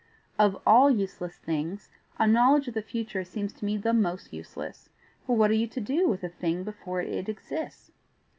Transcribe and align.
Of 0.39 0.59
all 0.65 0.89
useless 0.89 1.35
things 1.37 1.91
a 2.17 2.25
knowledge 2.25 2.67
of 2.67 2.73
the 2.73 2.81
future 2.81 3.23
seems 3.23 3.53
to 3.53 3.65
me 3.65 3.77
the 3.77 3.93
most 3.93 4.33
useless, 4.33 4.89
for 5.27 5.35
what 5.37 5.51
are 5.51 5.53
you 5.53 5.67
to 5.67 5.79
do 5.79 6.07
with 6.09 6.23
a 6.23 6.29
thing 6.29 6.63
before 6.63 7.01
it 7.01 7.29
exists? 7.29 7.91